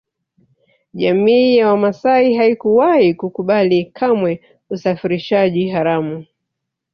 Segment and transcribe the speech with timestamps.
[0.93, 6.25] Jamii ya Wamasai haikuwahi kukubali kamwe usafirishaji haramu